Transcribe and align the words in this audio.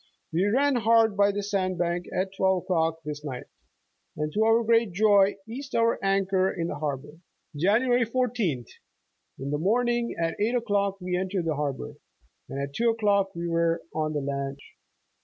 We 0.33 0.45
ran 0.47 0.77
hard 0.77 1.15
by 1.15 1.29
a 1.29 1.43
sand 1.43 1.77
bank 1.77 2.07
at 2.11 2.33
twelve 2.35 2.63
o'clock 2.63 3.03
this 3.05 3.23
night, 3.23 3.45
and 4.17 4.33
to 4.33 4.43
our 4.45 4.63
great 4.63 4.93
joy, 4.93 5.35
cast 5.47 5.75
our 5.75 5.99
anchor 6.03 6.51
in 6.51 6.69
the 6.69 6.77
harbor." 6.79 7.19
"Jan. 7.55 7.81
14th. 7.83 8.65
In 9.37 9.51
the 9.51 9.59
morning 9.59 10.15
at 10.19 10.39
eight 10.41 10.55
o'clock 10.55 10.99
we 10.99 11.15
en 11.15 11.29
tered 11.29 11.45
the 11.45 11.53
harbor, 11.53 11.97
and 12.49 12.59
at 12.59 12.73
two 12.73 12.89
o'clock 12.89 13.35
we 13.35 13.47
were 13.47 13.83
on 13.93 14.13
the 14.13 14.21
land 14.21 14.29
in 14.57 14.57
America." 14.57 14.61